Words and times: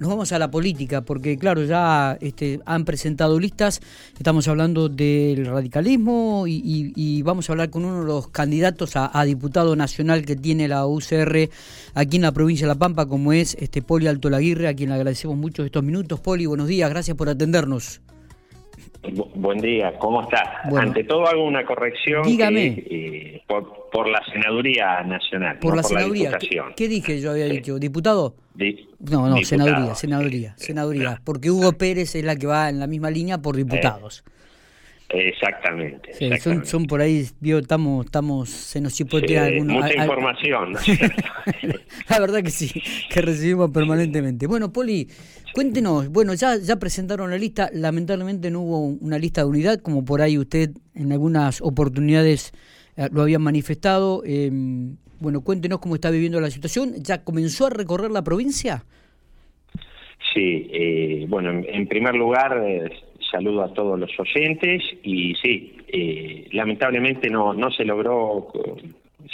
nos 0.00 0.08
vamos 0.08 0.32
a 0.32 0.38
la 0.38 0.50
política, 0.50 1.02
porque 1.02 1.36
claro, 1.36 1.62
ya 1.62 2.16
este, 2.22 2.60
han 2.64 2.86
presentado 2.86 3.38
listas, 3.38 3.80
estamos 4.16 4.48
hablando 4.48 4.88
del 4.88 5.44
radicalismo 5.44 6.44
y, 6.46 7.22
vamos 7.22 7.48
a 7.48 7.52
hablar 7.52 7.68
con 7.68 7.84
uno 7.84 8.00
de 8.00 8.06
los 8.06 8.28
candidatos 8.28 8.96
a, 8.96 9.24
diputado 9.24 9.76
nacional 9.76 10.24
que 10.24 10.36
tiene 10.36 10.68
la 10.68 10.86
UCR 10.86 11.50
aquí 11.94 12.16
en 12.16 12.22
la 12.22 12.32
provincia 12.32 12.66
de 12.66 12.72
La 12.72 12.78
Pampa, 12.78 13.06
como 13.06 13.34
es 13.34 13.54
este 13.60 13.82
Poli 13.82 14.06
Alto 14.06 14.30
Laguirre, 14.30 14.68
a 14.68 14.74
quien 14.74 14.88
le 14.88 14.96
agradecemos 14.96 15.36
mucho 15.36 15.64
estos 15.64 15.82
minutos. 15.82 16.18
Poli, 16.18 16.46
buenos 16.46 16.66
días, 16.66 16.88
gracias 16.88 17.14
por 17.14 17.28
atendernos. 17.28 18.00
buen 19.34 19.58
día, 19.58 19.92
¿cómo 19.98 20.22
estás? 20.22 20.48
Ante 20.74 21.04
todo 21.04 21.26
hago 21.26 21.44
una 21.44 21.64
corrección. 21.66 22.22
Dígame. 22.22 22.84
Eh, 22.90 23.29
por, 23.90 24.08
la 24.08 24.22
Senaduría 24.32 25.02
Nacional. 25.02 25.58
Por 25.58 25.76
la 25.76 25.82
Senaduría. 25.82 26.38
¿Qué, 26.76 26.88
dije 26.88 27.20
yo 27.20 27.32
había 27.32 27.46
dicho? 27.46 27.78
¿Diputado? 27.78 28.36
no, 29.00 29.28
no, 29.28 29.36
Senaduría, 29.42 29.94
Senaduría, 29.94 30.54
Senaduría. 30.56 31.20
Porque 31.24 31.50
Hugo 31.50 31.72
Pérez 31.72 32.14
es 32.14 32.24
la 32.24 32.36
que 32.36 32.46
va 32.46 32.68
en 32.68 32.78
la 32.78 32.86
misma 32.86 33.10
línea 33.10 33.38
por 33.38 33.56
diputados. 33.56 34.24
exactamente. 35.08 36.12
Son, 36.64 36.84
por 36.86 37.00
ahí, 37.00 37.26
estamos, 37.42 38.06
estamos, 38.06 38.48
se 38.50 38.80
nos 38.80 38.94
chipotea 38.94 39.46
alguna, 39.46 39.74
Mucha 39.74 39.94
información. 39.94 40.72
la 42.08 42.20
verdad 42.20 42.42
que 42.42 42.50
sí, 42.50 42.70
que 43.10 43.20
recibimos 43.22 43.70
permanentemente. 43.72 44.46
Bueno, 44.46 44.72
Poli, 44.72 45.08
cuéntenos, 45.52 46.08
bueno, 46.10 46.34
ya, 46.34 46.56
ya 46.56 46.76
presentaron 46.76 47.30
la 47.30 47.38
lista, 47.38 47.70
lamentablemente 47.72 48.50
no 48.50 48.60
hubo 48.60 48.84
una 48.84 49.18
lista 49.18 49.40
de 49.40 49.48
unidad, 49.48 49.80
como 49.80 50.04
por 50.04 50.22
ahí 50.22 50.38
usted 50.38 50.70
en 50.94 51.10
algunas 51.10 51.60
oportunidades 51.60 52.52
lo 53.12 53.22
habían 53.22 53.42
manifestado. 53.42 54.22
Eh, 54.26 54.50
bueno, 55.20 55.42
cuéntenos 55.42 55.80
cómo 55.80 55.94
está 55.94 56.10
viviendo 56.10 56.40
la 56.40 56.50
situación. 56.50 56.94
¿Ya 57.02 57.24
comenzó 57.24 57.66
a 57.66 57.70
recorrer 57.70 58.10
la 58.10 58.22
provincia? 58.22 58.84
Sí, 60.34 60.68
eh, 60.72 61.26
bueno, 61.28 61.50
en, 61.50 61.86
primer 61.88 62.14
lugar, 62.14 62.62
saludo 63.30 63.64
a 63.64 63.74
todos 63.74 63.98
los 63.98 64.10
oyentes 64.18 64.82
y 65.02 65.34
sí, 65.36 65.76
lamentablemente 66.52 67.28
no, 67.30 67.52
no 67.52 67.70
se 67.70 67.84
logró 67.84 68.48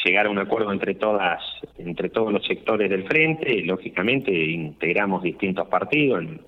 llegar 0.04 0.26
a 0.26 0.30
un 0.30 0.38
acuerdo 0.38 0.72
entre 0.72 0.94
todas 0.94 1.42
entre 1.78 2.08
todos 2.10 2.32
los 2.32 2.44
sectores 2.46 2.90
del 2.90 3.04
frente 3.04 3.62
lógicamente 3.62 4.32
integramos 4.32 5.22
distintos 5.22 5.68
partidos 5.68 6.22
en, 6.22 6.40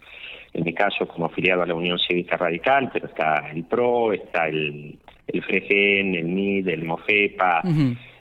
en 0.53 0.65
mi 0.65 0.73
caso 0.73 1.07
como 1.07 1.27
afiliado 1.27 1.63
a 1.63 1.67
la 1.67 1.75
Unión 1.75 1.99
Cívica 1.99 2.37
Radical 2.37 2.91
pero 2.93 3.07
está 3.07 3.51
el 3.51 3.65
PRO 3.65 4.13
está 4.13 4.49
el 4.49 4.99
el 5.29 5.43
FREGEN, 5.43 6.15
el 6.15 6.27
MID, 6.27 6.69
el 6.69 6.85
MOFEPA 6.85 7.63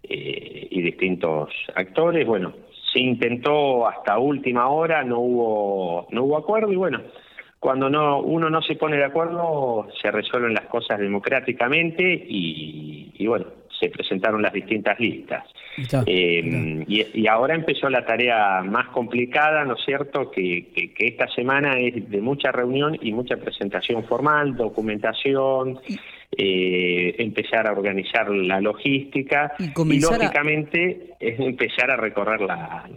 eh, 0.03 0.67
y 0.69 0.81
distintos 0.81 1.49
actores. 1.75 2.25
Bueno, 2.27 2.53
se 2.93 2.99
intentó 2.99 3.87
hasta 3.87 4.17
última 4.19 4.67
hora, 4.69 5.03
no 5.03 5.19
hubo, 5.19 6.07
no 6.11 6.23
hubo 6.23 6.37
acuerdo 6.37 6.71
y 6.71 6.75
bueno, 6.75 7.01
cuando 7.59 7.89
no 7.89 8.21
uno 8.21 8.49
no 8.49 8.61
se 8.61 8.75
pone 8.75 8.97
de 8.97 9.05
acuerdo 9.05 9.87
se 10.01 10.11
resuelven 10.11 10.53
las 10.53 10.65
cosas 10.65 10.99
democráticamente 10.99 12.03
y, 12.03 13.13
y 13.17 13.27
bueno, 13.27 13.45
se 13.79 13.89
presentaron 13.89 14.41
las 14.41 14.53
distintas 14.53 14.99
listas. 14.99 15.43
Eh, 16.05 16.85
y, 16.87 17.27
ahora 17.27 17.53
empezó 17.53 17.89
la 17.89 18.05
tarea 18.05 18.63
más 18.63 18.87
complicada, 18.89 19.63
¿no 19.63 19.75
es 19.75 19.85
cierto?, 19.85 20.31
que, 20.31 20.69
que, 20.73 21.07
esta 21.07 21.27
semana 21.27 21.79
es 21.79 22.09
de 22.09 22.21
mucha 22.21 22.51
reunión 22.51 22.97
y 22.99 23.11
mucha 23.11 23.37
presentación 23.37 24.03
formal, 24.05 24.55
documentación, 24.55 25.79
eh, 26.39 27.15
empezar 27.17 27.67
a 27.67 27.71
organizar 27.71 28.29
la 28.29 28.61
logística 28.61 29.53
y, 29.57 29.99
lógicamente 29.99 31.15
es 31.19 31.39
empezar 31.39 31.89
a 31.89 31.97
recorrer 31.97 32.41
la, 32.41 32.87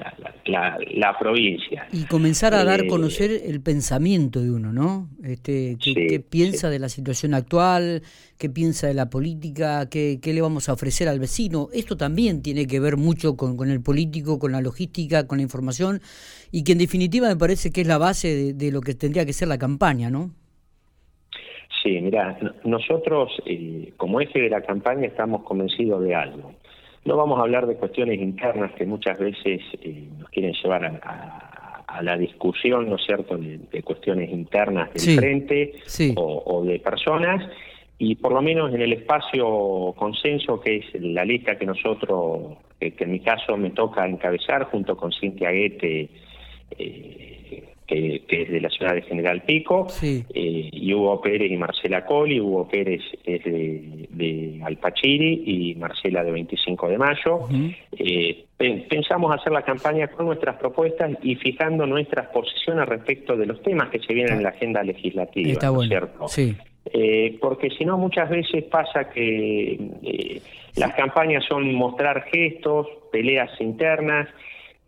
la, 0.44 1.18
provincia. 1.18 1.86
Y 1.90 2.04
comenzar 2.04 2.52
a 2.52 2.64
dar 2.64 2.80
a 2.80 2.84
eh, 2.84 2.86
conocer 2.86 3.30
el 3.46 3.62
pensamiento 3.62 4.42
de 4.42 4.50
uno, 4.50 4.74
¿no? 4.74 5.08
Este, 5.24 5.78
¿qué, 5.82 6.20
piensa 6.20 6.68
de 6.68 6.78
la 6.78 6.90
situación 6.90 7.32
actual? 7.32 8.02
¿Qué 8.36 8.50
piensa 8.50 8.88
de 8.88 8.94
la 8.94 9.08
política? 9.08 9.88
¿Qué, 9.88 10.18
¿Qué, 10.20 10.34
le 10.34 10.42
vamos 10.42 10.68
a 10.68 10.74
ofrecer 10.74 11.08
al 11.08 11.18
vecino? 11.18 11.68
Esto 11.72 11.96
también 11.96 12.42
tiene 12.42 12.66
que 12.66 12.78
ver 12.78 12.98
mucho 12.98 13.38
con, 13.38 13.56
con, 13.56 13.70
el 13.70 13.80
político, 13.80 14.38
con 14.38 14.52
la 14.52 14.60
logística, 14.60 15.26
con 15.26 15.38
la 15.38 15.42
información 15.42 16.02
y 16.52 16.62
que 16.62 16.72
en 16.72 16.78
definitiva 16.78 17.26
me 17.26 17.36
parece 17.36 17.70
que 17.70 17.80
es 17.80 17.86
la 17.86 17.96
base 17.96 18.28
de, 18.28 18.52
de 18.52 18.70
lo 18.70 18.82
que 18.82 18.94
tendría 18.94 19.24
que 19.24 19.32
ser 19.32 19.48
la 19.48 19.56
campaña, 19.56 20.10
¿no? 20.10 20.30
Sí, 21.82 21.98
mira, 22.00 22.38
nosotros 22.64 23.32
eh, 23.46 23.92
como 23.96 24.20
eje 24.20 24.40
de 24.42 24.50
la 24.50 24.60
campaña 24.60 25.06
estamos 25.06 25.42
convencidos 25.42 26.02
de 26.02 26.14
algo. 26.14 26.52
No 27.04 27.16
vamos 27.16 27.38
a 27.38 27.42
hablar 27.42 27.66
de 27.66 27.76
cuestiones 27.76 28.20
internas 28.20 28.72
que 28.72 28.84
muchas 28.84 29.18
veces 29.18 29.62
eh, 29.80 30.08
nos 30.18 30.28
quieren 30.28 30.52
llevar 30.52 30.84
a, 31.02 31.46
la 32.02 32.16
discusión, 32.16 32.88
¿no 32.88 32.96
es 32.96 33.04
cierto?, 33.04 33.36
de, 33.36 33.82
cuestiones 33.82 34.30
internas 34.30 34.90
del 34.94 35.18
frente 35.18 35.72
O, 36.14 36.62
de 36.64 36.78
personas, 36.78 37.44
y 37.98 38.14
por 38.14 38.32
lo 38.32 38.40
menos 38.40 38.72
en 38.72 38.80
el 38.80 38.92
espacio 38.92 39.92
consenso, 39.96 40.60
que 40.60 40.76
es 40.76 41.02
la 41.02 41.24
lista 41.24 41.58
que 41.58 41.66
nosotros, 41.66 42.58
que, 42.78 42.94
en 42.96 43.10
mi 43.10 43.20
caso 43.20 43.56
me 43.56 43.70
toca 43.70 44.06
encabezar 44.06 44.64
junto 44.70 44.96
con 44.96 45.12
Cintia 45.12 45.50
Guete, 45.50 46.08
eh, 46.78 47.29
que, 47.90 48.42
es 48.42 48.50
de 48.50 48.60
la 48.60 48.70
ciudad 48.70 48.94
de 48.94 49.02
General 49.02 49.42
Pico, 49.42 49.88
eh, 50.02 50.24
y 50.72 50.94
Hugo 50.94 51.20
Pérez 51.20 51.50
y 51.50 51.56
Marcela 51.56 52.04
Coli, 52.04 52.40
Hugo 52.40 52.68
Pérez 52.68 53.02
es 53.24 53.44
de, 53.44 54.60
Alpachiri 54.62 55.42
y 55.46 55.74
Marcela 55.76 56.22
de 56.22 56.30
25 56.30 56.88
de 56.88 56.98
mayo. 56.98 57.40
Eh, 57.98 58.44
pensamos 58.56 59.34
hacer 59.34 59.52
la 59.52 59.62
campaña 59.62 60.08
con 60.08 60.26
nuestras 60.26 60.56
propuestas 60.56 61.12
y 61.22 61.34
fijando 61.36 61.86
nuestras 61.86 62.28
posiciones 62.28 62.88
respecto 62.88 63.36
de 63.36 63.46
los 63.46 63.62
temas 63.62 63.88
que 63.88 63.98
se 64.00 64.12
vienen 64.12 64.36
en 64.36 64.42
la 64.42 64.50
agenda 64.50 64.82
legislativa, 64.82 65.50
Está 65.50 65.72
¿cierto? 65.80 66.26
Eh, 66.92 67.38
porque 67.40 67.70
si 67.70 67.84
no 67.84 67.98
muchas 67.98 68.28
veces 68.30 68.64
pasa 68.64 69.10
que 69.10 70.40
las 70.76 70.94
campañas 70.94 71.44
son 71.44 71.74
mostrar 71.74 72.22
gestos, 72.30 72.86
peleas 73.10 73.50
internas, 73.60 74.28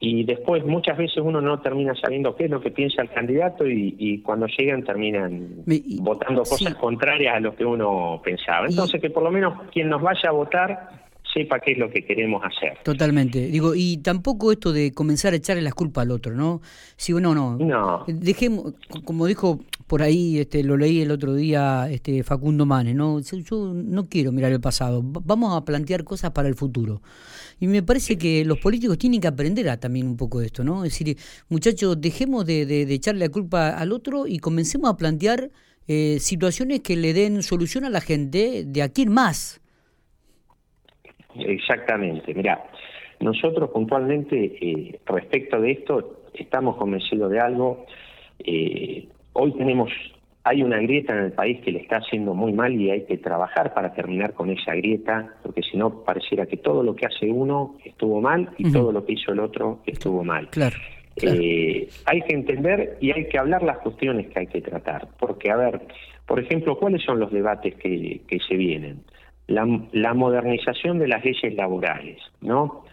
y 0.05 0.25
después 0.25 0.65
muchas 0.67 0.99
veces 0.99 1.19
uno 1.19 1.41
no 1.41 1.61
termina 1.61 1.95
sabiendo 1.95 2.35
qué 2.35 2.47
es 2.47 2.51
lo 2.51 2.61
que 2.61 2.73
piensa 2.73 3.03
el 3.03 3.11
candidato 3.11 3.65
y, 3.65 4.21
cuando 4.25 4.49
llegan 4.49 4.83
terminan 4.83 5.63
votando 6.01 6.43
cosas 6.43 6.75
contrarias 6.75 7.37
a 7.37 7.41
lo 7.41 7.55
que 7.55 7.65
uno 7.65 8.21
pensaba. 8.25 8.67
Entonces 8.67 9.01
que 9.01 9.11
por 9.11 9.23
lo 9.23 9.31
menos 9.31 9.55
quien 9.71 9.89
nos 9.89 10.03
vaya 10.03 10.29
a 10.29 10.33
votar 10.33 11.02
sepa 11.33 11.61
qué 11.61 11.73
es 11.73 11.79
lo 11.79 11.91
que 11.91 12.05
queremos 12.05 12.43
hacer. 12.45 12.79
Totalmente. 12.83 13.47
Digo, 13.47 13.75
y 13.75 13.99
tampoco 13.99 14.53
esto 14.53 14.73
de 14.73 14.93
comenzar 14.93 15.33
a 15.33 15.37
echarle 15.37 15.63
las 15.63 15.75
culpas 15.75 16.03
al 16.03 16.11
otro, 16.11 16.35
¿no? 16.35 16.61
Si 16.97 17.13
uno 17.13 17.35
no. 17.35 17.57
No. 17.57 18.05
Dejemos, 18.07 18.75
como 19.05 19.27
dijo 19.27 19.61
por 19.87 20.03
ahí, 20.03 20.39
este, 20.39 20.63
lo 20.63 20.77
leí 20.77 21.01
el 21.01 21.11
otro 21.11 21.35
día, 21.35 21.89
este 21.91 22.23
Facundo 22.23 22.67
Manes, 22.67 22.95
¿no? 22.95 23.21
Yo 23.21 23.73
no 23.75 24.09
quiero 24.09 24.33
mirar 24.33 24.53
el 24.53 24.61
pasado. 24.61 25.01
Vamos 25.03 25.57
a 25.57 25.65
plantear 25.65 26.05
cosas 26.05 26.31
para 26.33 26.49
el 26.49 26.55
futuro. 26.55 27.03
Y 27.61 27.67
me 27.69 27.83
parece 27.83 28.19
que 28.19 28.45
los 28.45 28.59
políticos 28.59 28.99
tienen 28.99 29.21
que 29.21 29.29
aprender 29.29 29.69
a 29.69 29.79
también 29.79 30.07
un 30.07 30.17
poco 30.17 30.41
de 30.41 30.47
esto, 30.47 30.65
¿no? 30.65 30.85
Es 30.85 30.99
decir, 30.99 31.17
muchachos, 31.49 32.01
dejemos 32.01 32.45
de, 32.45 32.67
de, 32.67 32.93
echarle 32.93 33.21
la 33.27 33.29
culpa 33.31 33.71
al 33.71 33.93
otro 33.93 34.27
y 34.27 34.39
comencemos 34.39 34.91
a 34.91 34.97
plantear 34.97 35.51
eh, 35.89 36.19
situaciones 36.21 36.81
que 36.81 36.97
le 36.97 37.13
den 37.13 37.43
solución 37.43 37.85
a 37.85 37.91
la 37.91 38.01
gente 38.01 38.65
de 38.67 38.83
aquí 38.83 39.03
en 39.03 39.13
más. 39.13 39.62
Exactamente, 41.37 42.35
mira, 42.35 42.65
nosotros 43.21 43.71
puntualmente 43.71 44.57
eh, 44.61 45.01
respecto 45.07 45.61
de 45.61 45.73
esto 45.73 46.25
estamos 46.35 46.77
convencidos 46.77 47.31
de 47.31 47.41
algo. 47.41 47.87
Eh, 48.45 49.07
hoy 49.35 49.53
tenemos 49.53 49.91
hay 50.45 50.63
una 50.63 50.79
grieta 50.79 51.13
en 51.17 51.27
el 51.27 51.33
país 51.33 51.61
que 51.61 51.71
le 51.71 51.81
está 51.81 51.99
haciendo 51.99 52.35
muy 52.35 52.53
mal 52.53 52.73
y 52.73 52.91
hay 52.91 53.05
que 53.05 53.17
trabajar 53.17 53.73
para 53.75 53.95
terminar 53.95 54.33
con 54.35 54.51
esa 54.51 54.75
grieta, 54.75 55.35
porque 55.43 55.63
si 55.63 55.77
no 55.77 56.03
pareciera 56.03 56.47
que 56.47 56.57
todo 56.57 56.83
lo 56.83 56.97
que 56.97 57.07
hace 57.07 57.27
uno 57.27 57.77
estuvo 57.85 58.21
mal 58.21 58.51
y 58.59 58.73
todo 58.73 58.91
lo 58.91 59.05
que 59.05 59.13
hizo 59.13 59.33
el 59.33 59.41
otro 59.41 59.81
estuvo 59.87 60.25
mal. 60.25 60.49
Claro. 60.51 60.77
Eh, 61.17 61.89
hay 62.07 62.23
que 62.23 62.35
entender 62.35 62.97
y 63.01 63.13
hay 63.13 63.29
que 63.29 63.39
hablar 63.39 63.63
las 63.63 63.79
cuestiones 63.79 64.29
que 64.29 64.41
hay 64.41 64.47
que 64.47 64.63
tratar, 64.63 65.07
porque 65.21 65.51
a 65.51 65.57
ver, 65.57 65.83
por 66.27 66.41
ejemplo, 66.41 66.77
¿cuáles 66.77 67.03
son 67.05 67.21
los 67.21 67.31
debates 67.31 67.75
que, 67.77 68.23
que 68.27 68.39
se 68.41 68.57
vienen? 68.57 69.03
La, 69.49 69.67
la 69.93 70.15
modernización 70.15 70.99
de 70.99 71.09
las 71.09 71.25
leyes 71.25 71.55
laborales, 71.55 72.19
¿no? 72.41 72.85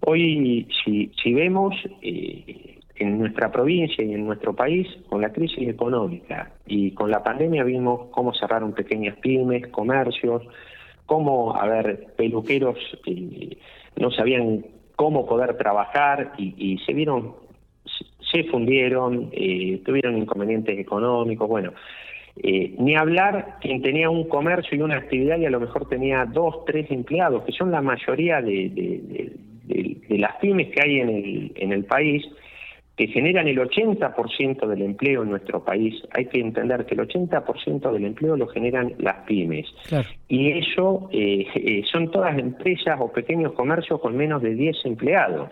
Hoy, 0.00 0.68
si, 0.84 1.34
vemos, 1.34 1.74
eh, 2.02 2.78
en 2.94 3.18
nuestra 3.18 3.50
provincia 3.50 4.04
y 4.04 4.14
en 4.14 4.26
nuestro 4.26 4.54
país, 4.54 4.86
con 5.08 5.20
la 5.20 5.32
crisis 5.32 5.68
económica 5.68 6.52
y 6.66 6.92
con 6.92 7.10
la 7.10 7.22
pandemia 7.22 7.64
vimos 7.64 8.08
cómo 8.10 8.32
cerraron 8.34 8.72
pequeñas 8.72 9.16
pymes, 9.16 9.66
comercios, 9.68 10.42
cómo, 11.06 11.56
a 11.56 11.66
ver, 11.66 12.14
peluqueros 12.16 12.78
eh, 13.06 13.58
no 13.96 14.10
sabían 14.10 14.64
cómo 14.96 15.26
poder 15.26 15.56
trabajar 15.56 16.32
y, 16.38 16.78
se 16.86 16.92
vieron, 16.92 17.34
se 18.32 18.44
fundieron, 18.44 19.30
eh, 19.32 19.82
tuvieron 19.84 20.16
inconvenientes 20.16 20.78
económicos, 20.78 21.48
bueno. 21.48 21.72
Eh, 22.42 22.74
ni 22.78 22.94
hablar 22.96 23.56
quien 23.60 23.80
tenía 23.80 24.10
un 24.10 24.28
comercio 24.28 24.76
y 24.76 24.82
una 24.82 24.96
actividad 24.96 25.38
y 25.38 25.46
a 25.46 25.50
lo 25.50 25.60
mejor 25.60 25.88
tenía 25.88 26.26
dos, 26.26 26.64
tres 26.66 26.90
empleados, 26.90 27.44
que 27.44 27.52
son 27.52 27.70
la 27.70 27.80
mayoría 27.80 28.42
de, 28.42 28.68
de, 28.68 29.96
de 30.08 30.18
las 30.18 30.36
pymes 30.36 30.68
que 30.68 30.82
hay 30.82 31.00
en 31.00 31.08
el, 31.08 31.52
en 31.56 31.72
el 31.72 31.84
país, 31.84 32.24
que 32.96 33.08
generan 33.08 33.46
el 33.46 33.58
80% 33.58 34.66
del 34.66 34.82
empleo 34.82 35.22
en 35.22 35.30
nuestro 35.30 35.62
país. 35.62 35.94
Hay 36.16 36.26
que 36.26 36.40
entender 36.40 36.86
que 36.86 36.94
el 36.94 37.06
80% 37.06 37.92
del 37.92 38.04
empleo 38.06 38.36
lo 38.36 38.46
generan 38.46 38.94
las 38.98 39.16
pymes. 39.26 39.66
Y 40.28 40.52
eso 40.52 41.10
eh, 41.12 41.46
eh, 41.54 41.82
son 41.92 42.10
todas 42.10 42.38
empresas 42.38 42.98
o 42.98 43.12
pequeños 43.12 43.52
comercios 43.52 44.00
con 44.00 44.16
menos 44.16 44.40
de 44.40 44.54
10 44.54 44.76
empleados. 44.86 45.50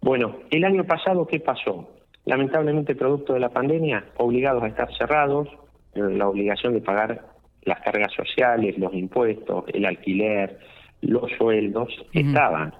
Bueno, 0.00 0.38
el 0.50 0.64
año 0.64 0.84
pasado, 0.84 1.26
¿qué 1.26 1.40
pasó? 1.40 1.90
Lamentablemente, 2.24 2.94
producto 2.94 3.34
de 3.34 3.40
la 3.40 3.50
pandemia, 3.50 4.04
obligados 4.16 4.62
a 4.62 4.68
estar 4.68 4.88
cerrados, 4.96 5.48
la 5.94 6.28
obligación 6.28 6.74
de 6.74 6.80
pagar 6.80 7.26
las 7.62 7.80
cargas 7.80 8.12
sociales, 8.12 8.78
los 8.78 8.94
impuestos, 8.94 9.64
el 9.72 9.84
alquiler, 9.84 10.58
los 11.02 11.30
sueldos, 11.32 11.88
estaban. 12.12 12.74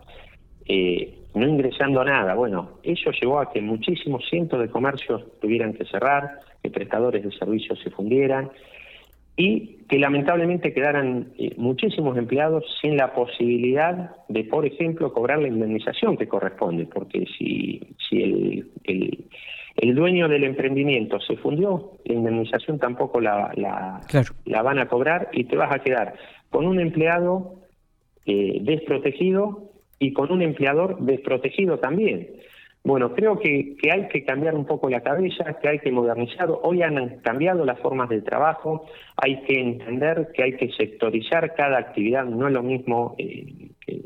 Eh, 0.67 1.17
no 1.35 1.47
ingresando 1.47 2.05
nada. 2.05 2.35
Bueno, 2.35 2.79
eso 2.83 3.11
llevó 3.13 3.41
a 3.41 3.53
que 3.53 3.61
muchísimos 3.61 4.25
cientos 4.29 4.61
de 4.61 4.69
comercios 4.69 5.23
tuvieran 5.41 5.75
que 5.75 5.85
cerrar, 5.85 6.41
que 6.63 6.71
prestadores 6.71 7.23
de 7.23 7.33
servicios 7.33 7.79
se 7.83 7.91
fundieran 7.91 8.51
y 9.37 9.79
que 9.89 9.99
lamentablemente 9.99 10.75
quedaran 10.75 11.33
eh, 11.39 11.55
muchísimos 11.57 12.19
empleados 12.19 12.65
sin 12.81 12.97
la 12.97 13.15
posibilidad 13.15 14.17
de, 14.29 14.45
por 14.45 14.67
ejemplo, 14.67 15.13
cobrar 15.13 15.39
la 15.39 15.49
indemnización 15.49 16.17
que 16.17 16.29
corresponde, 16.29 16.87
porque 16.87 17.25
si, 17.39 17.81
si 18.09 18.23
el, 18.23 18.71
el, 18.85 19.25
dueño 19.95 20.29
del 20.29 20.45
emprendimiento 20.45 21.21
se 21.21 21.37
fundió, 21.37 21.93
la 22.05 22.15
indemnización 22.15 22.79
tampoco 22.79 23.21
la, 23.21 23.51
la, 23.57 24.01
la 24.45 24.63
van 24.63 24.79
a 24.79 24.89
cobrar 24.89 25.29
y 25.33 25.45
te 25.45 25.57
vas 25.57 25.73
a 25.73 25.79
quedar 25.79 26.15
con 26.51 26.67
un 26.67 26.81
empleado 26.81 27.55
eh, 28.27 28.59
desprotegido 28.61 29.71
y 29.99 30.13
con 30.13 30.31
un 30.31 30.43
empleador 30.43 30.99
desprotegido 31.01 31.79
también. 31.79 32.29
Bueno, 32.83 33.15
creo 33.15 33.39
que, 33.39 33.77
que, 33.77 33.91
hay 33.93 34.09
que 34.09 34.25
cambiar 34.25 34.55
un 34.55 34.65
poco 34.65 34.89
la 34.89 35.03
cabeza, 35.03 35.59
que 35.61 35.69
hay 35.69 35.79
que 35.81 35.93
modernizar. 35.93 36.49
Hoy 36.63 36.83
han 36.83 37.21
cambiado 37.21 37.65
las 37.65 37.79
formas 37.81 38.09
de 38.09 38.23
trabajo, 38.23 38.87
hay 39.17 39.43
que 39.43 39.61
entender 39.61 40.29
que 40.35 40.43
hay 40.43 40.57
que 40.57 40.71
sectorizar 40.73 41.55
cada 41.55 41.79
actividad. 41.79 42.25
No 42.25 42.49
es 42.49 42.55
lo 42.55 42.63
mismo 42.63 43.15
eh, 43.19 43.71
que 43.87 44.01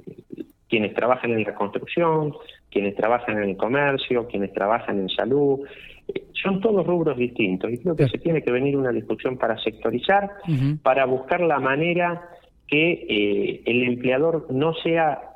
quienes 0.69 0.95
trabajan 0.95 1.31
en 1.31 1.45
la 1.45 1.55
construcción, 1.55 2.35
quienes 2.75 2.97
trabajan 2.97 3.39
en 3.39 3.51
el 3.51 3.57
comercio, 3.57 4.27
quienes 4.27 4.53
trabajan 4.53 4.99
en 4.99 5.09
salud. 5.09 5.61
Eh, 6.09 6.25
son 6.43 6.61
todos 6.61 6.87
rubros 6.87 7.17
distintos 7.17 7.73
y 7.73 7.79
creo 7.79 7.97
que 7.97 8.09
se 8.09 8.19
tiene 8.19 8.43
que 8.43 8.51
venir 8.51 8.77
una 8.77 8.91
discusión 8.91 9.39
para 9.39 9.57
sectorizar, 9.59 10.29
para 10.83 11.07
buscar 11.07 11.41
la 11.41 11.61
manera 11.61 12.29
que 12.67 13.07
eh, 13.09 13.63
el 13.65 13.85
empleador 13.85 14.47
no 14.51 14.75
sea 14.75 15.31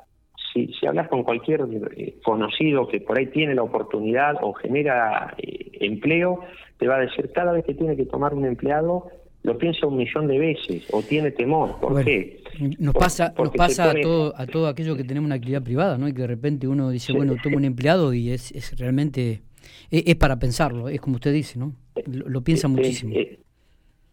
si, 0.53 0.69
hablas 0.85 1.07
con 1.07 1.23
cualquier 1.23 1.61
eh, 1.95 2.15
conocido 2.23 2.87
que 2.87 3.01
por 3.01 3.17
ahí 3.17 3.27
tiene 3.27 3.55
la 3.55 3.63
oportunidad 3.63 4.35
o 4.41 4.53
genera 4.53 5.33
eh, 5.37 5.71
empleo, 5.79 6.41
te 6.77 6.87
va 6.87 6.97
a 6.97 6.99
decir 6.99 7.31
cada 7.33 7.53
vez 7.53 7.65
que 7.65 7.73
tiene 7.73 7.95
que 7.95 8.05
tomar 8.05 8.33
un 8.33 8.45
empleado 8.45 9.07
lo 9.43 9.57
piensa 9.57 9.87
un 9.87 9.97
millón 9.97 10.27
de 10.27 10.37
veces 10.37 10.87
o 10.91 11.01
tiene 11.01 11.31
temor. 11.31 11.79
¿Por 11.79 12.03
qué? 12.03 12.41
Nos 12.77 12.93
pasa, 12.93 13.33
nos 13.37 13.51
pasa 13.51 13.91
a, 13.91 13.93
todo, 13.93 14.33
a 14.35 14.45
todo 14.45 14.67
aquello 14.67 14.95
que 14.95 15.03
tenemos 15.03 15.27
una 15.27 15.35
actividad 15.35 15.63
privada, 15.63 15.97
¿no? 15.97 16.07
Y 16.07 16.13
que 16.13 16.21
de 16.21 16.27
repente 16.27 16.67
uno 16.67 16.89
dice, 16.89 17.13
bueno, 17.13 17.35
tomo 17.41 17.57
un 17.57 17.65
empleado 17.65 18.13
y 18.13 18.31
es, 18.31 18.51
es 18.51 18.77
realmente, 18.77 19.41
es, 19.89 20.15
para 20.15 20.37
pensarlo, 20.39 20.89
es 20.89 20.99
como 20.99 21.15
usted 21.15 21.33
dice, 21.33 21.57
¿no? 21.57 21.73
Lo, 22.05 22.41
piensa 22.41 22.67
eh, 22.67 22.71
muchísimo. 22.71 23.15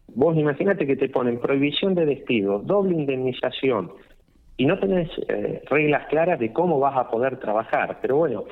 vos 0.07 0.37
imagínate 0.37 0.87
que 0.87 0.95
te 0.95 1.09
ponen 1.09 1.39
prohibición 1.39 1.93
de 1.93 2.05
despido, 2.05 2.59
doble 2.59 2.95
indemnización, 2.95 3.91
y 4.55 4.65
no 4.65 4.79
tenés 4.79 5.09
eh, 5.27 5.61
reglas 5.69 6.07
claras 6.07 6.39
de 6.39 6.51
cómo 6.51 6.79
vas 6.79 6.97
a 6.97 7.09
poder 7.09 7.37
trabajar. 7.37 7.99
Pero 8.01 8.17
bueno, 8.17 8.45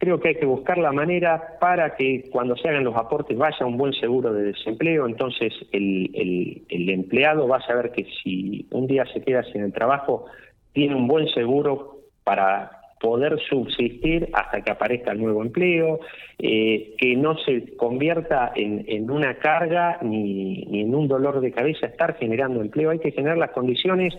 creo 0.00 0.18
que 0.18 0.28
hay 0.28 0.34
que 0.36 0.46
buscar 0.46 0.78
la 0.78 0.92
manera 0.92 1.58
para 1.60 1.94
que 1.94 2.24
cuando 2.32 2.56
se 2.56 2.68
hagan 2.68 2.84
los 2.84 2.96
aportes 2.96 3.36
vaya 3.36 3.66
un 3.66 3.76
buen 3.76 3.92
seguro 3.92 4.32
de 4.32 4.44
desempleo, 4.44 5.06
entonces 5.06 5.52
el, 5.72 6.64
empleado 6.70 7.46
va 7.46 7.58
a 7.58 7.66
saber 7.66 7.92
que 7.92 8.06
si 8.22 8.66
un 8.70 8.86
día 8.86 9.04
se 9.12 9.20
queda 9.20 9.44
sin 9.44 9.62
el 9.62 9.74
trabajo, 9.74 10.24
tiene 10.72 10.94
un 10.94 11.06
buen 11.06 11.28
seguro 11.28 11.98
para 12.24 12.70
poder 12.98 13.38
subsistir 13.48 14.30
hasta 14.32 14.62
que 14.62 14.70
aparezca 14.70 15.12
el 15.12 15.20
nuevo 15.20 15.42
empleo, 15.42 16.00
eh, 16.38 16.94
que 16.96 17.14
no 17.16 17.36
se 17.38 17.76
convierta 17.76 18.52
en, 18.54 18.86
en 18.88 19.10
una 19.10 19.34
carga 19.34 19.98
ni, 20.00 20.64
ni 20.64 20.80
en 20.80 20.94
un 20.94 21.08
dolor 21.08 21.40
de 21.40 21.52
cabeza 21.52 21.86
estar 21.86 22.16
generando 22.16 22.62
empleo. 22.62 22.90
Hay 22.90 23.00
que 23.00 23.12
generar 23.12 23.36
las 23.36 23.50
condiciones 23.50 24.14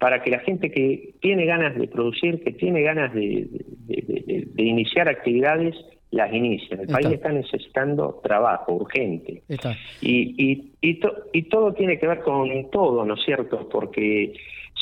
para 0.00 0.22
que 0.22 0.30
la 0.30 0.38
gente 0.40 0.70
que 0.70 1.14
tiene 1.20 1.44
ganas 1.44 1.76
de 1.76 1.86
producir, 1.86 2.42
que 2.42 2.52
tiene 2.52 2.82
ganas 2.82 3.12
de, 3.12 3.48
iniciar 4.56 5.10
actividades, 5.10 5.76
las 6.10 6.32
inicie. 6.32 6.74
El 6.80 6.88
país 6.88 7.06
está 7.08 7.30
necesitando 7.30 8.18
trabajo 8.22 8.72
urgente. 8.72 9.42
Y, 10.00 10.72
y, 10.80 11.42
todo 11.44 11.74
tiene 11.74 11.98
que 11.98 12.06
ver 12.06 12.20
con 12.20 12.48
todo, 12.70 13.04
¿no 13.04 13.14
es 13.14 13.20
cierto? 13.24 13.68
Porque 13.68 14.32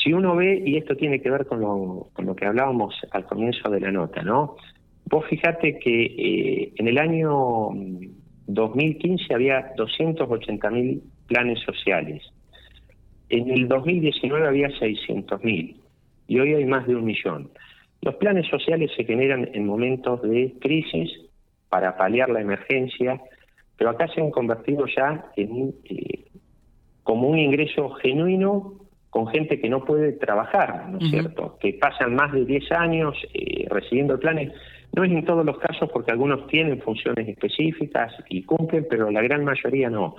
si 0.01 0.13
uno 0.13 0.37
ve, 0.37 0.63
y 0.65 0.77
esto 0.77 0.95
tiene 0.95 1.21
que 1.21 1.29
ver 1.29 1.45
con 1.45 1.59
lo, 1.59 2.07
con 2.13 2.25
lo 2.25 2.33
que 2.33 2.45
hablábamos 2.45 2.95
al 3.11 3.25
comienzo 3.25 3.69
de 3.69 3.81
la 3.81 3.91
nota, 3.91 4.21
¿no? 4.21 4.55
Vos 5.05 5.25
fijate 5.25 5.79
que 5.79 6.05
eh, 6.05 6.73
en 6.77 6.87
el 6.87 6.97
año 6.97 7.71
2015 8.47 9.33
había 9.33 9.75
280.000 9.75 11.01
planes 11.27 11.59
sociales. 11.65 12.23
En 13.29 13.49
el 13.51 13.67
2019 13.67 14.47
había 14.47 14.69
600.000 14.69 15.75
y 16.27 16.39
hoy 16.39 16.53
hay 16.53 16.65
más 16.65 16.87
de 16.87 16.95
un 16.95 17.05
millón. 17.05 17.49
Los 18.01 18.15
planes 18.15 18.47
sociales 18.47 18.91
se 18.95 19.03
generan 19.03 19.49
en 19.53 19.65
momentos 19.65 20.21
de 20.21 20.53
crisis 20.59 21.11
para 21.69 21.97
paliar 21.97 22.29
la 22.29 22.41
emergencia, 22.41 23.21
pero 23.77 23.91
acá 23.91 24.07
se 24.07 24.21
han 24.21 24.31
convertido 24.31 24.85
ya 24.87 25.25
en 25.35 25.73
eh, 25.85 26.25
como 27.03 27.27
un 27.27 27.39
ingreso 27.39 27.89
genuino 27.91 28.73
con 29.09 29.27
gente 29.27 29.59
que 29.59 29.69
no 29.69 29.83
puede 29.83 30.13
trabajar, 30.13 30.87
¿no 30.89 30.99
es 30.99 31.09
cierto? 31.09 31.57
Que 31.59 31.73
pasan 31.73 32.15
más 32.15 32.31
de 32.31 32.45
10 32.45 32.71
años 32.71 33.15
eh, 33.33 33.65
recibiendo 33.69 34.19
planes. 34.19 34.53
No 34.95 35.03
es 35.03 35.11
en 35.11 35.23
todos 35.23 35.45
los 35.45 35.57
casos 35.59 35.89
porque 35.91 36.11
algunos 36.11 36.47
tienen 36.47 36.81
funciones 36.81 37.27
específicas 37.27 38.13
y 38.27 38.43
cumplen, 38.43 38.87
pero 38.89 39.11
la 39.11 39.21
gran 39.21 39.43
mayoría 39.43 39.89
no. 39.89 40.15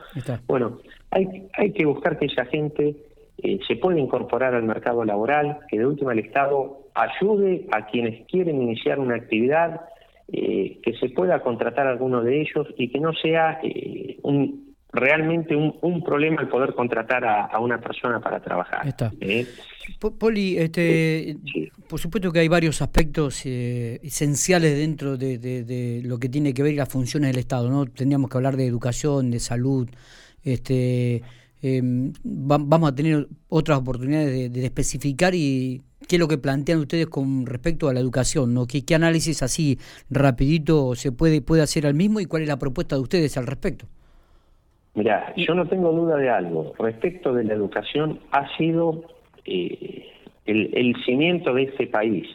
Bueno, 0.47 0.79
hay, 1.11 1.49
hay 1.55 1.73
que 1.73 1.85
buscar 1.85 2.19
que 2.19 2.27
esa 2.27 2.45
gente 2.47 2.97
eh, 3.43 3.59
se 3.67 3.77
pueda 3.77 3.99
incorporar 3.99 4.55
al 4.55 4.63
mercado 4.65 5.05
laboral, 5.05 5.59
que 5.69 5.79
de 5.79 5.87
última 5.87 6.13
el 6.13 6.21
Estado 6.21 6.81
ayude 6.95 7.67
a 7.73 7.87
quienes 7.87 8.27
quieren 8.27 8.61
iniciar 8.63 8.99
una 8.99 9.17
actividad, 9.17 9.81
eh, 10.33 10.79
que 10.83 10.95
se 10.95 11.09
pueda 11.09 11.41
contratar 11.41 11.87
a 11.87 11.91
alguno 11.91 12.23
de 12.23 12.41
ellos 12.41 12.69
y 12.77 12.89
que 12.89 13.01
no 13.01 13.13
sea 13.15 13.59
eh, 13.63 14.19
un 14.23 14.70
realmente 14.93 15.55
un, 15.55 16.03
problema 16.03 16.43
el 16.43 16.49
poder 16.49 16.75
contratar 16.75 17.25
a, 17.25 17.59
una 17.61 17.81
persona 17.81 18.21
para 18.21 18.41
trabajar. 18.41 18.87
Está. 18.87 19.13
Poli, 20.19 20.59
este, 20.59 21.37
por 21.89 22.01
supuesto 22.01 22.33
que 22.33 22.41
hay 22.41 22.49
varios 22.49 22.81
aspectos 22.83 23.45
esenciales 23.45 24.77
dentro 24.77 25.17
de, 25.17 26.01
lo 26.05 26.19
que 26.19 26.29
tiene 26.29 26.55
que 26.55 26.63
ver 26.63 26.75
las 26.75 26.89
funciones 26.89 27.31
del 27.31 27.39
Estado, 27.39 27.71
¿no? 27.71 27.87
Tendríamos 27.87 28.31
que 28.31 28.37
hablar 28.37 28.57
de 28.57 28.67
educación, 28.67 29.31
de 29.31 29.41
salud, 29.41 29.89
este, 30.43 31.23
vamos 32.23 32.91
a 32.91 32.95
tener 32.95 33.29
otras 33.49 33.79
oportunidades 33.79 34.53
de, 34.53 34.65
especificar 34.65 35.35
y 35.35 35.83
qué 36.09 36.17
es 36.17 36.21
lo 36.21 36.29
que 36.29 36.39
plantean 36.39 36.81
ustedes 36.81 37.07
con 37.07 37.47
respecto 37.47 37.89
a 37.89 37.95
la 37.95 38.01
educación, 38.01 38.55
¿no? 38.55 38.67
¿Qué, 38.67 38.95
análisis 38.95 39.43
así 39.43 39.79
rapidito 40.09 40.95
se 40.95 41.13
puede, 41.13 41.43
puede 41.43 41.63
hacer 41.63 41.87
al 41.87 41.95
mismo 41.95 42.21
y 42.21 42.27
cuál 42.27 42.43
es 42.43 42.49
la 42.49 42.59
propuesta 42.59 42.97
de 42.97 43.03
ustedes 43.03 43.37
al 43.37 43.47
respecto? 43.47 43.87
Mira, 44.95 45.33
yo 45.37 45.55
no 45.55 45.67
tengo 45.67 45.93
duda 45.93 46.17
de 46.17 46.31
algo. 46.31 46.73
Respecto 46.79 47.33
de 47.33 47.45
la 47.45 47.55
educación, 47.55 48.21
ha 48.33 48.49
sido 48.57 49.05
eh, 49.45 50.07
el, 50.47 50.97
cimiento 51.05 51.55
de 51.55 51.65
este 51.65 51.87
país. 51.87 52.27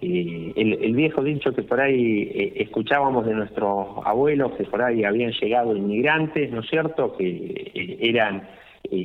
Eh, 0.00 0.52
el, 0.56 0.94
viejo 0.94 1.22
dicho 1.22 1.52
que 1.52 1.62
por 1.62 1.80
ahí 1.80 2.30
eh, 2.32 2.52
escuchábamos 2.56 3.26
de 3.26 3.34
nuestros 3.34 3.88
abuelos, 4.04 4.52
que 4.52 4.64
por 4.64 4.80
ahí 4.82 5.02
habían 5.04 5.32
llegado 5.32 5.76
inmigrantes, 5.76 6.50
¿no 6.52 6.60
es 6.60 6.68
cierto?, 6.68 7.16
que 7.16 7.98
eran 8.00 8.48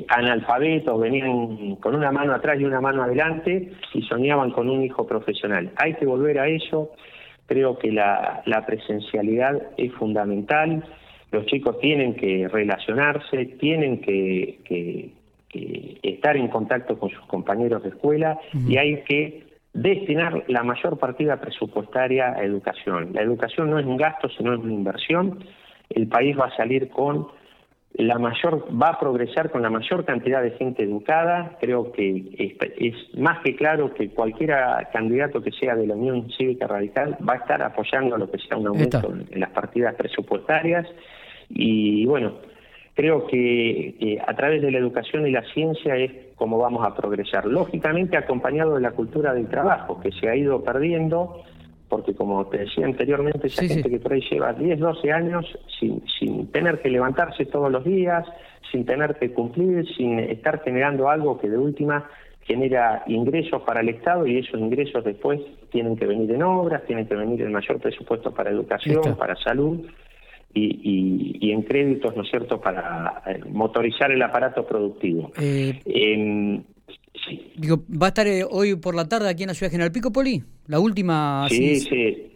analfabetos, 0.08 1.00
venían 1.00 1.76
con 1.78 1.96
una 1.96 2.12
mano 2.12 2.34
atrás 2.34 2.60
y 2.60 2.64
una 2.64 2.80
mano 2.80 3.04
adelante 3.04 3.72
y 3.94 4.02
soñaban 4.04 4.52
con 4.52 4.70
un 4.70 4.84
hijo 4.84 5.06
profesional. 5.06 5.72
Hay 5.78 5.96
que 5.96 6.06
volver 6.06 6.40
a 6.40 6.48
eso. 6.48 6.92
Creo 7.48 7.78
que 7.78 7.92
la, 7.92 8.44
presencialidad 8.66 9.62
es 9.78 9.92
fundamental. 9.94 10.84
Los 11.34 11.48
chicos 11.48 11.80
tienen 11.80 12.16
que 12.16 12.48
relacionarse, 12.48 13.46
tienen 13.60 14.02
que, 14.02 15.12
estar 16.04 16.38
en 16.38 16.48
contacto 16.48 16.98
con 16.98 17.10
sus 17.10 17.22
compañeros 17.26 17.84
de 17.84 17.90
escuela 17.90 18.40
y 18.68 18.78
hay 18.78 19.04
que 19.04 19.44
destinar 19.74 20.44
la 20.48 20.64
mayor 20.64 21.00
partida 21.00 21.42
presupuestaria 21.42 22.34
a 22.36 22.44
educación. 22.44 23.10
La 23.14 23.24
educación 23.24 23.72
no 23.72 23.80
es 23.80 23.86
un 23.86 23.98
gasto, 23.98 24.30
sino 24.30 24.54
es 24.54 24.60
una 24.60 24.74
inversión. 24.74 25.44
El 25.90 26.08
país 26.08 26.38
va 26.40 26.46
a 26.46 26.56
salir 26.56 26.90
con 26.90 27.28
la 27.96 28.18
mayor 28.18 28.68
va 28.72 28.90
a 28.90 29.00
progresar 29.00 29.52
con 29.52 29.62
la 29.62 29.70
mayor 29.70 30.04
cantidad 30.06 30.42
de 30.42 30.52
gente 30.52 30.84
educada. 30.84 31.58
Creo 31.60 31.92
que 31.92 32.64
es, 32.78 33.20
más 33.20 33.40
que 33.44 33.56
claro 33.56 33.94
que 33.94 34.10
cualquier 34.10 34.56
candidato 34.92 35.42
que 35.42 35.52
sea 35.52 35.76
de 35.76 35.86
la 35.86 35.96
Unión 35.96 36.28
Cívica 36.36 36.68
Radical 36.68 37.18
va 37.28 37.34
a 37.34 37.38
estar 37.38 37.62
apoyando 37.62 38.18
lo 38.18 38.30
que 38.32 38.40
sea 38.40 38.58
un 38.58 38.68
aumento 38.68 39.14
en, 39.30 39.40
las 39.40 39.52
partidas 39.52 39.94
presupuestarias. 39.96 40.88
Y 41.54 42.06
bueno, 42.06 42.34
creo 42.96 43.28
que 43.28 44.20
a 44.26 44.34
través 44.36 44.62
de 44.62 44.72
la 44.72 44.80
educación 44.80 45.28
y 45.28 45.32
la 45.32 45.44
ciencia 45.54 45.96
es 45.96 46.12
como 46.36 46.58
vamos 46.58 46.86
a 46.86 46.96
progresar. 46.96 47.46
Lógicamente 47.46 48.18
acompañado 48.18 48.76
de 48.76 48.82
la 48.82 48.92
cultura 48.92 49.34
del 49.34 49.48
trabajo, 49.48 50.00
que 50.02 50.12
se 50.12 50.30
ha 50.30 50.36
ido 50.36 50.64
perdiendo 50.64 51.44
porque 51.94 52.16
como 52.16 52.44
te 52.48 52.58
decía 52.58 52.88
anteriormente, 52.88 53.46
esa 53.46 53.68
gente 53.68 53.88
que 53.88 54.00
por 54.00 54.14
ahí 54.14 54.22
lleva 54.32 54.52
10, 54.52 54.80
12 54.80 55.12
años 55.12 55.46
sin, 55.80 56.02
sin 56.20 56.48
tener 56.48 56.82
que 56.82 56.90
levantarse 56.90 57.46
todos 57.46 57.72
los 57.72 57.84
días, 57.84 58.26
sin 58.72 58.84
tener 58.84 59.16
que 59.20 59.32
cumplir, 59.32 59.86
sin 59.96 60.18
estar 60.20 60.64
generando 60.64 61.08
algo 61.08 61.38
que 61.38 61.48
de 61.48 61.58
última 61.58 62.10
genera 62.42 63.04
ingresos 63.06 63.62
para 63.62 63.82
el 63.82 63.90
Estado 63.90 64.26
y 64.26 64.40
esos 64.40 64.60
ingresos 64.60 65.04
después 65.04 65.40
tienen 65.72 65.96
que 65.96 66.08
venir 66.08 66.32
en 66.32 66.42
obras, 66.42 66.84
tienen 66.86 67.08
que 67.08 67.16
venir 67.16 67.44
en 67.44 67.52
mayor 67.52 67.80
presupuesto 67.80 68.34
para 68.34 68.50
educación, 68.50 69.16
para 69.16 69.36
salud 69.36 69.86
y, 70.54 71.38
y, 71.42 71.52
en 71.52 71.64
créditos, 71.64 72.16
¿no 72.16 72.24
es 72.24 72.30
cierto?, 72.30 72.62
para 72.62 73.24
eh, 73.26 73.40
motorizar 73.50 74.12
el 74.12 74.22
aparato 74.22 74.66
productivo. 74.66 75.32
Eh, 75.40 75.80
em, 75.86 76.64
Digo, 77.56 77.84
¿va 77.90 78.08
a 78.08 78.10
estar 78.10 78.28
eh, 78.28 78.44
hoy 78.50 78.76
por 78.76 78.96
la 78.96 79.08
tarde 79.08 79.30
aquí 79.30 79.44
en 79.44 79.48
la 79.48 79.54
ciudad 79.54 79.70
de 79.70 79.76
General 79.76 79.92
Pico, 79.92 80.12
Poli? 80.12 80.44
La 80.68 80.80
última... 80.80 81.48
Sí, 81.50 81.78
sí, 81.78 82.34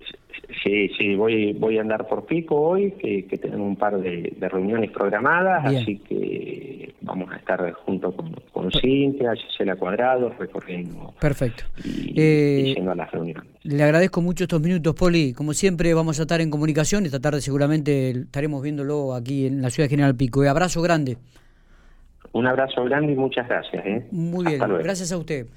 sí, 0.63 0.89
sí, 0.97 1.15
voy, 1.15 1.53
voy 1.53 1.77
a 1.77 1.81
andar 1.81 2.07
por 2.07 2.25
Pico 2.25 2.55
hoy, 2.55 2.91
que, 2.91 3.23
tenemos 3.37 3.67
un 3.67 3.75
par 3.75 3.99
de, 3.99 4.33
reuniones 4.39 4.91
programadas, 4.91 5.65
así 5.65 5.97
que 5.99 6.93
vamos 7.01 7.31
a 7.31 7.37
estar 7.37 7.71
junto 7.73 8.11
con, 8.11 8.35
con 8.71 8.81
Cintia, 8.81 9.33
Gisela 9.35 9.75
Cuadrado, 9.75 10.33
recorriendo. 10.37 11.13
Perfecto. 11.19 11.63
Y, 11.83 12.13
eh, 12.17 12.85
a 12.89 12.95
las 12.95 13.11
reuniones. 13.11 13.43
Le 13.63 13.83
agradezco 13.83 14.21
mucho 14.21 14.43
estos 14.43 14.61
minutos, 14.61 14.95
Poli. 14.95 15.33
Como 15.33 15.53
siempre, 15.53 15.93
vamos 15.93 16.19
a 16.19 16.23
estar 16.23 16.41
en 16.41 16.49
comunicación. 16.49 17.05
Esta 17.05 17.19
tarde 17.19 17.41
seguramente 17.41 18.11
estaremos 18.11 18.61
viéndolo 18.61 19.13
aquí 19.13 19.47
en 19.47 19.61
la 19.61 19.69
ciudad 19.69 19.85
de 19.85 19.91
General 19.91 20.15
Pico. 20.15 20.43
Eh, 20.43 20.49
abrazo 20.49 20.81
grande. 20.81 21.17
Un 22.33 22.45
abrazo 22.45 22.83
grande 22.83 23.13
y 23.13 23.15
muchas 23.15 23.47
gracias. 23.47 23.85
¿eh? 23.85 24.07
Muy 24.11 24.45
bien, 24.45 24.59
gracias 24.59 25.11
a 25.11 25.17
usted. 25.17 25.47